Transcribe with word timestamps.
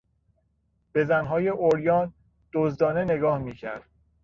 به 0.91 1.05
زنهای 1.05 1.47
عریان 1.49 2.13
دزدانه 2.53 3.03
نگاه 3.03 3.37
میکرد. 3.37 3.83